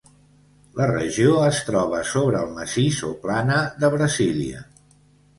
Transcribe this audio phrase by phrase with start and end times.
[0.77, 4.63] La regió es troba sobre el massís o plana de Brasília.